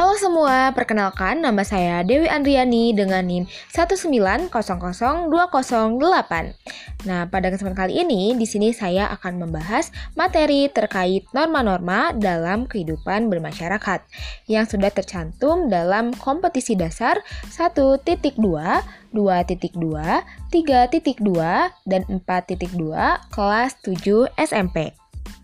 Halo 0.00 0.16
semua, 0.16 0.72
perkenalkan 0.72 1.44
nama 1.44 1.60
saya 1.60 2.00
Dewi 2.00 2.24
Andriani 2.24 2.96
dengan 2.96 3.20
NIM 3.20 3.44
1900208. 3.68 5.28
Nah, 7.04 7.28
pada 7.28 7.52
kesempatan 7.52 7.76
kali 7.76 8.00
ini 8.00 8.32
di 8.32 8.48
sini 8.48 8.72
saya 8.72 9.12
akan 9.12 9.44
membahas 9.44 9.92
materi 10.16 10.72
terkait 10.72 11.28
norma-norma 11.36 12.16
dalam 12.16 12.64
kehidupan 12.64 13.28
bermasyarakat 13.28 14.00
yang 14.48 14.64
sudah 14.64 14.88
tercantum 14.88 15.68
dalam 15.68 16.16
kompetisi 16.16 16.80
dasar 16.80 17.20
1.2, 17.52 18.00
2.2, 18.00 18.40
3.2, 19.12 19.20
dan 21.84 22.02
4.2 22.08 22.72
kelas 23.28 23.70
7 23.84 24.32
SMP. 24.48 24.96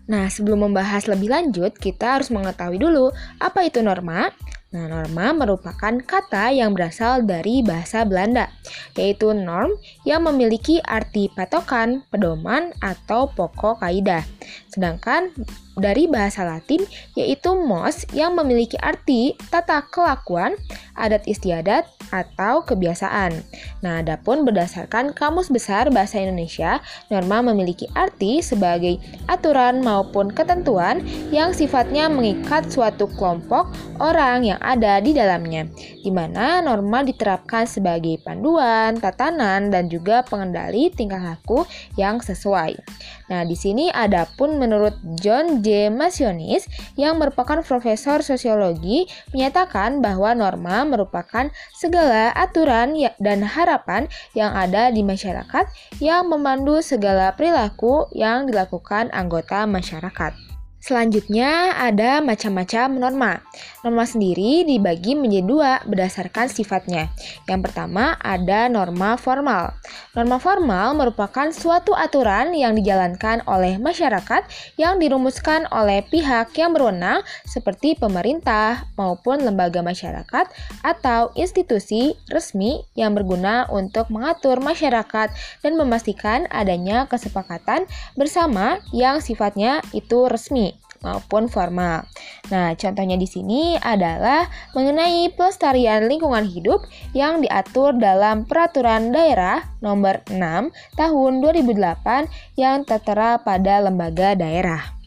Nah, 0.07 0.31
sebelum 0.31 0.71
membahas 0.71 1.03
lebih 1.11 1.27
lanjut, 1.27 1.75
kita 1.75 2.15
harus 2.17 2.31
mengetahui 2.31 2.79
dulu 2.79 3.11
apa 3.43 3.67
itu 3.67 3.83
norma. 3.83 4.31
Nah, 4.67 4.83
norma 4.91 5.31
merupakan 5.31 5.95
kata 6.03 6.51
yang 6.51 6.75
berasal 6.75 7.23
dari 7.23 7.63
bahasa 7.63 8.03
Belanda, 8.03 8.51
yaitu 8.99 9.31
norm 9.31 9.71
yang 10.03 10.27
memiliki 10.27 10.83
arti 10.83 11.31
patokan, 11.31 12.03
pedoman, 12.11 12.75
atau 12.83 13.31
pokok 13.31 13.79
kaidah. 13.79 14.27
Sedangkan 14.67 15.31
dari 15.79 16.09
bahasa 16.09 16.43
Latin 16.43 16.83
yaitu 17.15 17.53
mos 17.55 18.03
yang 18.11 18.35
memiliki 18.35 18.75
arti 18.81 19.39
tata 19.47 19.87
kelakuan, 19.87 20.59
adat 20.97 21.23
istiadat, 21.29 21.85
atau 22.11 22.63
kebiasaan. 22.63 23.35
Nah, 23.83 23.99
adapun 23.99 24.47
berdasarkan 24.47 25.11
Kamus 25.11 25.51
Besar 25.51 25.91
Bahasa 25.91 26.23
Indonesia, 26.23 26.79
norma 27.11 27.43
memiliki 27.43 27.87
arti 27.93 28.39
sebagai 28.39 28.99
aturan 29.27 29.83
maupun 29.83 30.31
ketentuan 30.31 31.03
yang 31.31 31.51
sifatnya 31.51 32.07
mengikat 32.07 32.71
suatu 32.71 33.11
kelompok 33.11 33.71
orang 33.99 34.47
yang 34.47 34.59
ada 34.63 34.99
di 35.03 35.11
dalamnya, 35.11 35.67
di 36.03 36.11
mana 36.11 36.63
norma 36.63 37.03
diterapkan 37.03 37.67
sebagai 37.67 38.19
panduan, 38.23 38.95
tatanan, 38.97 39.67
dan 39.67 39.91
juga 39.91 40.23
pengendali 40.23 40.89
tingkah 40.91 41.19
laku 41.19 41.67
yang 41.99 42.23
sesuai. 42.23 42.79
Nah, 43.27 43.43
di 43.43 43.59
sini 43.59 43.91
ada 43.91 44.23
pun 44.39 44.55
menurut 44.55 44.95
John 45.19 45.59
J. 45.59 45.91
Masionis 45.91 46.63
yang 46.95 47.19
merupakan 47.19 47.59
profesor 47.59 48.23
sosiologi 48.23 49.03
menyatakan 49.35 49.99
bahwa 49.99 50.31
norma 50.31 50.86
merupakan 50.89 51.51
segala 51.75 52.33
aturan 52.33 52.97
ya, 52.97 53.13
dan 53.21 53.45
harapan 53.45 54.09
yang 54.33 54.55
ada 54.55 54.89
di 54.89 55.05
masyarakat 55.05 55.69
yang 56.01 56.31
memandu 56.31 56.81
segala 56.81 57.35
perilaku 57.37 58.09
yang 58.15 58.49
dilakukan 58.49 59.13
anggota 59.13 59.69
masyarakat. 59.69 60.56
Selanjutnya 60.87 61.75
ada 61.75 62.23
macam-macam 62.23 62.95
norma. 62.95 63.43
Norma 63.83 64.07
sendiri 64.07 64.63
dibagi 64.63 65.19
menjadi 65.19 65.43
dua 65.43 65.71
berdasarkan 65.83 66.47
sifatnya. 66.47 67.11
Yang 67.43 67.67
pertama 67.67 68.15
ada 68.23 68.71
norma 68.71 69.19
formal. 69.19 69.75
Norma 70.15 70.39
formal 70.39 70.95
merupakan 70.95 71.51
suatu 71.51 71.91
aturan 71.91 72.55
yang 72.55 72.71
dijalankan 72.71 73.43
oleh 73.51 73.75
masyarakat 73.75 74.47
yang 74.79 74.95
dirumuskan 74.95 75.67
oleh 75.75 76.07
pihak 76.07 76.55
yang 76.55 76.71
berwenang 76.71 77.19
seperti 77.43 77.99
pemerintah 77.99 78.87
maupun 78.95 79.43
lembaga 79.43 79.83
masyarakat 79.83 80.47
atau 80.87 81.35
institusi 81.35 82.15
resmi 82.31 82.79
yang 82.95 83.11
berguna 83.11 83.67
untuk 83.75 84.07
mengatur 84.07 84.63
masyarakat 84.63 85.35
dan 85.35 85.73
memastikan 85.75 86.47
adanya 86.47 87.11
kesepakatan 87.11 87.83
bersama 88.15 88.79
yang 88.95 89.19
sifatnya 89.19 89.83
itu 89.91 90.31
resmi 90.31 90.76
maupun 91.01 91.49
formal. 91.51 92.05
Nah, 92.53 92.73
contohnya 92.77 93.17
di 93.19 93.27
sini 93.27 93.75
adalah 93.77 94.47
mengenai 94.77 95.33
pelestarian 95.35 96.05
lingkungan 96.05 96.45
hidup 96.47 96.85
yang 97.11 97.41
diatur 97.43 97.97
dalam 97.97 98.47
Peraturan 98.47 99.11
Daerah 99.11 99.63
Nomor 99.81 100.23
6 100.29 100.71
Tahun 100.95 101.31
2008 101.41 102.57
yang 102.59 102.87
tertera 102.87 103.41
pada 103.41 103.83
lembaga 103.83 104.33
daerah. 104.37 104.97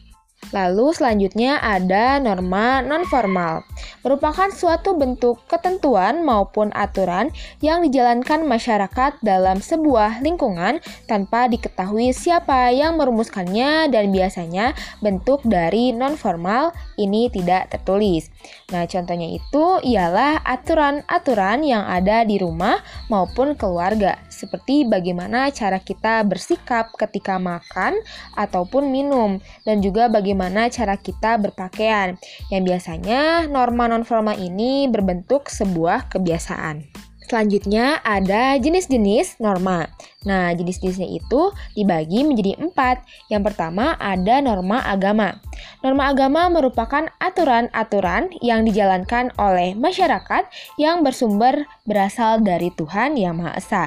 Lalu 0.49 0.91
selanjutnya 0.91 1.61
ada 1.63 2.19
norma 2.19 2.83
non-formal, 2.83 3.63
merupakan 3.99 4.47
suatu 4.49 4.95
bentuk 4.95 5.43
ketentuan 5.51 6.23
maupun 6.23 6.71
aturan 6.71 7.29
yang 7.59 7.83
dijalankan 7.83 8.47
masyarakat 8.47 9.19
dalam 9.19 9.59
sebuah 9.59 10.23
lingkungan 10.23 10.79
tanpa 11.05 11.51
diketahui 11.51 12.15
siapa 12.15 12.71
yang 12.71 12.95
merumuskannya 12.95 13.91
dan 13.91 14.09
biasanya 14.15 14.71
bentuk 15.03 15.43
dari 15.43 15.91
non-formal 15.91 16.71
ini 16.95 17.27
tidak 17.27 17.71
tertulis. 17.71 18.31
Nah, 18.71 18.87
contohnya 18.87 19.27
itu 19.27 19.65
ialah 19.83 20.41
aturan-aturan 20.47 21.61
yang 21.67 21.83
ada 21.85 22.23
di 22.23 22.39
rumah 22.39 22.79
maupun 23.11 23.53
keluarga, 23.59 24.17
seperti 24.31 24.87
bagaimana 24.87 25.51
cara 25.51 25.77
kita 25.81 26.23
bersikap 26.23 26.95
ketika 26.95 27.35
makan 27.37 27.99
ataupun 28.37 28.89
minum 28.89 29.37
dan 29.67 29.83
juga 29.83 30.07
bagaimana 30.07 30.71
cara 30.71 30.95
kita 30.95 31.37
berpakaian, 31.37 32.15
yang 32.49 32.63
biasanya 32.63 33.45
norma 33.81 33.97
non-formal 33.97 34.37
ini 34.37 34.85
berbentuk 34.85 35.49
sebuah 35.49 36.13
kebiasaan. 36.13 36.85
Selanjutnya 37.25 37.97
ada 38.05 38.59
jenis-jenis 38.59 39.39
norma. 39.41 39.87
Nah, 40.27 40.51
jenis-jenisnya 40.51 41.09
itu 41.09 41.49
dibagi 41.73 42.27
menjadi 42.27 42.59
empat. 42.61 43.07
Yang 43.31 43.49
pertama 43.49 43.95
ada 43.97 44.43
norma 44.43 44.83
agama. 44.85 45.39
Norma 45.79 46.11
agama 46.11 46.51
merupakan 46.51 47.07
aturan-aturan 47.23 48.35
yang 48.43 48.67
dijalankan 48.67 49.33
oleh 49.39 49.73
masyarakat 49.73 50.45
yang 50.77 51.07
bersumber 51.07 51.65
berasal 51.87 52.43
dari 52.43 52.69
Tuhan 52.75 53.15
Yang 53.15 53.33
Maha 53.39 53.51
Esa. 53.57 53.85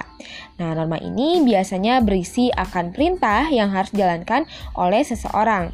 Nah, 0.58 0.74
norma 0.74 0.96
ini 0.98 1.44
biasanya 1.44 2.00
berisi 2.00 2.48
akan 2.48 2.96
perintah 2.96 3.46
yang 3.52 3.70
harus 3.70 3.92
dijalankan 3.92 4.48
oleh 4.74 5.04
seseorang. 5.04 5.70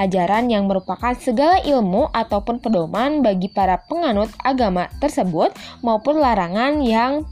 Ajaran 0.00 0.48
yang 0.48 0.64
merupakan 0.70 1.12
segala 1.16 1.60
ilmu 1.60 2.08
ataupun 2.12 2.62
pedoman 2.64 3.20
bagi 3.20 3.52
para 3.52 3.80
penganut 3.84 4.32
agama 4.40 4.88
tersebut 4.98 5.52
maupun 5.84 6.20
larangan 6.20 6.80
yang 6.80 7.28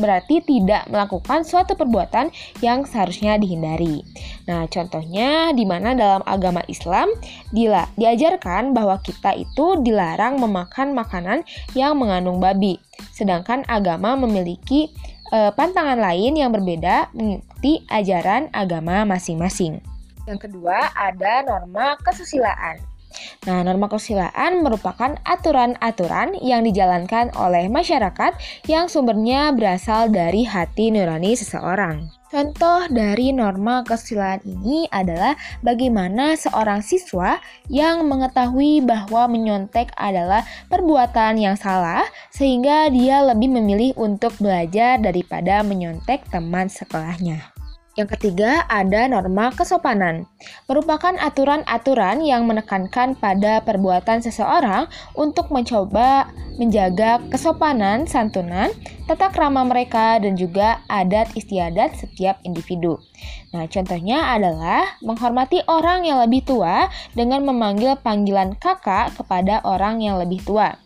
berarti 0.00 0.40
tidak 0.40 0.88
melakukan 0.88 1.44
suatu 1.44 1.76
perbuatan 1.76 2.32
yang 2.64 2.88
seharusnya 2.88 3.36
dihindari. 3.36 4.00
Nah, 4.48 4.64
contohnya 4.72 5.52
di 5.52 5.68
mana 5.68 5.92
dalam 5.92 6.24
agama 6.24 6.64
Islam 6.64 7.12
dila, 7.52 7.84
diajarkan 8.00 8.72
bahwa 8.72 8.96
kita 9.04 9.36
itu 9.36 9.84
dilarang 9.84 10.40
memakan 10.40 10.96
makanan 10.96 11.44
yang 11.76 12.00
mengandung 12.00 12.40
babi. 12.40 12.80
Sedangkan 13.12 13.68
agama 13.68 14.16
memiliki 14.16 14.88
e, 15.28 15.38
pantangan 15.52 16.00
lain 16.00 16.40
yang 16.40 16.50
berbeda 16.56 17.12
mengikuti 17.12 17.84
ajaran 17.92 18.48
agama 18.56 19.04
masing-masing. 19.04 19.89
Yang 20.30 20.46
kedua 20.46 20.94
ada 20.94 21.42
norma 21.42 21.98
kesusilaan. 22.06 22.78
Nah, 23.42 23.66
norma 23.66 23.90
kesusilaan 23.90 24.62
merupakan 24.62 25.18
aturan-aturan 25.26 26.38
yang 26.38 26.62
dijalankan 26.62 27.34
oleh 27.34 27.66
masyarakat 27.66 28.38
yang 28.70 28.86
sumbernya 28.86 29.50
berasal 29.50 30.06
dari 30.06 30.46
hati 30.46 30.94
nurani 30.94 31.34
seseorang. 31.34 32.06
Contoh 32.30 32.86
dari 32.86 33.34
norma 33.34 33.82
kesusilaan 33.82 34.46
ini 34.46 34.86
adalah 34.94 35.34
bagaimana 35.66 36.38
seorang 36.38 36.78
siswa 36.78 37.42
yang 37.66 38.06
mengetahui 38.06 38.86
bahwa 38.86 39.26
menyontek 39.26 39.90
adalah 39.98 40.46
perbuatan 40.70 41.42
yang 41.42 41.58
salah 41.58 42.06
sehingga 42.30 42.86
dia 42.94 43.26
lebih 43.26 43.50
memilih 43.50 43.98
untuk 43.98 44.30
belajar 44.38 45.02
daripada 45.02 45.66
menyontek 45.66 46.22
teman 46.30 46.70
sekolahnya. 46.70 47.50
Yang 47.98 48.14
ketiga, 48.16 48.70
ada 48.70 49.10
norma 49.10 49.50
kesopanan. 49.50 50.30
Merupakan 50.70 51.10
aturan-aturan 51.18 52.22
yang 52.22 52.46
menekankan 52.46 53.18
pada 53.18 53.58
perbuatan 53.66 54.22
seseorang 54.22 54.86
untuk 55.18 55.50
mencoba 55.50 56.30
menjaga 56.54 57.18
kesopanan, 57.34 58.06
santunan, 58.06 58.70
tata 59.10 59.34
krama 59.34 59.66
mereka, 59.66 60.22
dan 60.22 60.38
juga 60.38 60.86
adat 60.86 61.34
istiadat 61.34 61.98
setiap 61.98 62.38
individu. 62.46 63.02
Nah, 63.50 63.66
contohnya 63.66 64.38
adalah 64.38 64.94
menghormati 65.02 65.66
orang 65.66 66.06
yang 66.06 66.22
lebih 66.22 66.46
tua 66.46 66.86
dengan 67.18 67.42
memanggil 67.42 67.98
panggilan 67.98 68.54
kakak 68.54 69.18
kepada 69.18 69.66
orang 69.66 69.98
yang 69.98 70.14
lebih 70.14 70.38
tua 70.46 70.78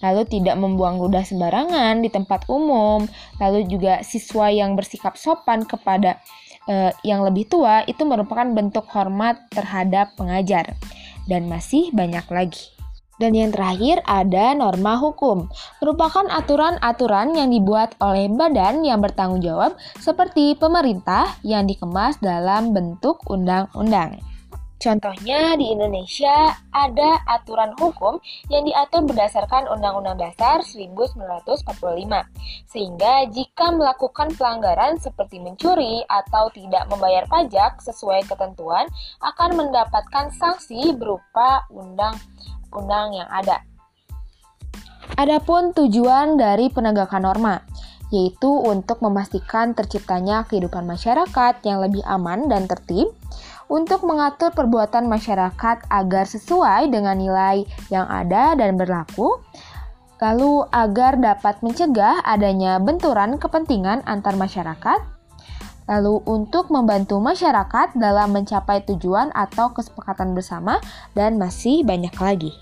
lalu 0.00 0.24
tidak 0.26 0.56
membuang 0.56 0.96
ludah 0.98 1.22
sembarangan 1.22 2.00
di 2.00 2.08
tempat 2.08 2.48
umum, 2.48 3.04
lalu 3.36 3.68
juga 3.68 4.00
siswa 4.00 4.48
yang 4.48 4.74
bersikap 4.74 5.14
sopan 5.14 5.68
kepada 5.68 6.18
eh, 6.70 6.94
yang 7.02 7.26
lebih 7.26 7.50
tua 7.50 7.82
itu 7.90 8.06
merupakan 8.06 8.46
bentuk 8.46 8.86
hormat 8.94 9.50
terhadap 9.50 10.14
pengajar 10.14 10.78
dan 11.26 11.50
masih 11.50 11.90
banyak 11.90 12.24
lagi. 12.30 12.70
Dan 13.20 13.36
yang 13.36 13.52
terakhir 13.52 14.00
ada 14.08 14.56
norma 14.56 14.96
hukum, 14.96 15.44
merupakan 15.84 16.24
aturan-aturan 16.32 17.36
yang 17.36 17.52
dibuat 17.52 17.92
oleh 18.00 18.32
badan 18.32 18.80
yang 18.80 19.04
bertanggung 19.04 19.44
jawab 19.44 19.76
seperti 20.00 20.56
pemerintah 20.56 21.36
yang 21.44 21.68
dikemas 21.68 22.16
dalam 22.24 22.72
bentuk 22.72 23.20
undang-undang. 23.28 24.29
Contohnya 24.80 25.60
di 25.60 25.76
Indonesia 25.76 26.56
ada 26.72 27.20
aturan 27.28 27.76
hukum 27.76 28.16
yang 28.48 28.64
diatur 28.64 29.04
berdasarkan 29.04 29.68
Undang-Undang 29.68 30.16
Dasar 30.16 30.64
1945. 30.64 31.68
Sehingga 32.64 33.28
jika 33.28 33.76
melakukan 33.76 34.32
pelanggaran 34.40 34.96
seperti 34.96 35.36
mencuri 35.36 36.00
atau 36.08 36.48
tidak 36.56 36.88
membayar 36.88 37.28
pajak 37.28 37.76
sesuai 37.84 38.24
ketentuan 38.24 38.88
akan 39.20 39.60
mendapatkan 39.60 40.32
sanksi 40.40 40.96
berupa 40.96 41.68
undang-undang 41.68 43.20
yang 43.20 43.28
ada. 43.28 43.60
Adapun 45.20 45.76
tujuan 45.76 46.40
dari 46.40 46.72
penegakan 46.72 47.28
norma 47.28 47.60
yaitu 48.10 48.50
untuk 48.50 48.98
memastikan 49.06 49.70
terciptanya 49.70 50.42
kehidupan 50.50 50.82
masyarakat 50.82 51.62
yang 51.62 51.78
lebih 51.78 52.02
aman 52.02 52.50
dan 52.50 52.66
tertib, 52.66 53.14
untuk 53.70 54.02
mengatur 54.02 54.50
perbuatan 54.50 55.06
masyarakat 55.06 55.86
agar 55.86 56.24
sesuai 56.26 56.90
dengan 56.90 57.14
nilai 57.14 57.62
yang 57.88 58.10
ada 58.10 58.58
dan 58.58 58.74
berlaku, 58.74 59.38
lalu 60.18 60.66
agar 60.74 61.16
dapat 61.16 61.62
mencegah 61.62 62.20
adanya 62.26 62.82
benturan 62.82 63.38
kepentingan 63.38 64.02
antar 64.10 64.34
masyarakat, 64.34 65.00
lalu 65.86 66.18
untuk 66.26 66.68
membantu 66.68 67.22
masyarakat 67.22 67.94
dalam 67.94 68.34
mencapai 68.34 68.82
tujuan 68.90 69.30
atau 69.32 69.70
kesepakatan 69.70 70.34
bersama, 70.34 70.82
dan 71.14 71.38
masih 71.38 71.86
banyak 71.86 72.12
lagi. 72.18 72.52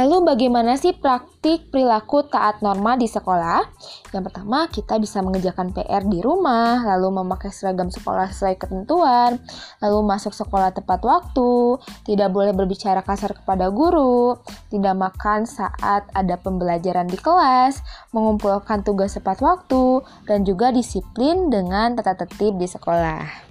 Lalu 0.00 0.32
bagaimana 0.32 0.80
sih 0.80 0.96
praktik 0.96 1.68
perilaku 1.68 2.24
taat 2.24 2.64
norma 2.64 2.96
di 2.96 3.04
sekolah? 3.04 3.60
Yang 4.16 4.32
pertama, 4.32 4.64
kita 4.72 4.96
bisa 4.96 5.20
mengerjakan 5.20 5.76
PR 5.76 6.08
di 6.08 6.24
rumah, 6.24 6.80
lalu 6.88 7.20
memakai 7.20 7.52
seragam 7.52 7.92
sekolah 7.92 8.32
sesuai 8.32 8.56
ketentuan, 8.56 9.36
lalu 9.84 9.98
masuk 10.00 10.32
sekolah 10.32 10.72
tepat 10.72 11.04
waktu, 11.04 11.76
tidak 12.08 12.32
boleh 12.32 12.56
berbicara 12.56 13.04
kasar 13.04 13.36
kepada 13.36 13.68
guru, 13.68 14.40
tidak 14.72 14.96
makan 14.96 15.44
saat 15.44 16.08
ada 16.16 16.40
pembelajaran 16.40 17.04
di 17.04 17.20
kelas, 17.20 17.84
mengumpulkan 18.16 18.80
tugas 18.80 19.20
tepat 19.20 19.44
waktu, 19.44 20.00
dan 20.24 20.48
juga 20.48 20.72
disiplin 20.72 21.52
dengan 21.52 21.92
tata 21.92 22.24
tertib 22.24 22.56
di 22.56 22.64
sekolah. 22.64 23.49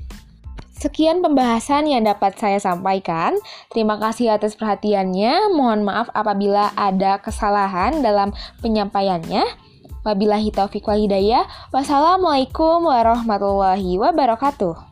Sekian 0.80 1.20
pembahasan 1.20 1.92
yang 1.92 2.08
dapat 2.08 2.40
saya 2.40 2.56
sampaikan. 2.56 3.36
Terima 3.68 4.00
kasih 4.00 4.40
atas 4.40 4.56
perhatiannya. 4.56 5.52
Mohon 5.52 5.84
maaf 5.84 6.08
apabila 6.16 6.72
ada 6.80 7.20
kesalahan 7.20 8.00
dalam 8.00 8.32
penyampaiannya. 8.64 9.44
Wabillahi 10.08 10.56
taufiq 10.56 10.88
wal 10.88 11.04
hidayah. 11.04 11.44
Wassalamualaikum 11.76 12.88
warahmatullahi 12.88 14.00
wabarakatuh. 14.00 14.89